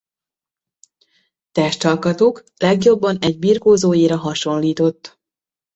[1.51, 5.19] Testalkatuk legjobban egy birkózóéra hasonlított.